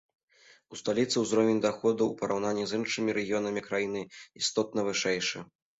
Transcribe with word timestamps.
У 0.75 0.77
сталіцы 0.79 1.15
ўзровень 1.25 1.61
даходаў 1.67 2.09
у 2.15 2.17
параўнанні 2.23 2.65
з 2.73 2.83
іншымі 2.83 3.17
рэгіёнамі 3.21 3.61
краіны 3.71 4.01
істотна 4.45 4.81
вышэйшы. 4.91 5.37